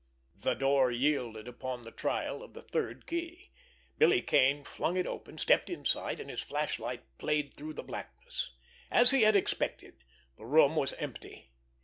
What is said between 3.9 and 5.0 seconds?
Billy Kane flung